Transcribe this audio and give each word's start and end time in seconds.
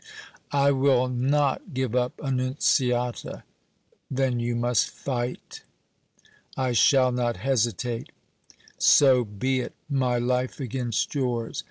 "I 0.55 0.71
will 0.71 1.09
not 1.09 1.75
give 1.75 1.95
up 1.95 2.19
Annunziata!" 2.23 3.43
"Then 4.09 4.39
you 4.39 4.55
must 4.55 4.89
fight!" 4.89 5.61
"I 6.57 6.71
shall 6.71 7.11
not 7.11 7.37
hesitate!" 7.37 8.11
"So 8.79 9.23
be 9.23 9.59
it! 9.59 9.75
My 9.87 10.17
life 10.17 10.59
against 10.59 11.13
yours! 11.13 11.59